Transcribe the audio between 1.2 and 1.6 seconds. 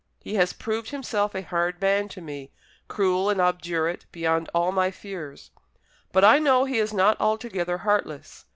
a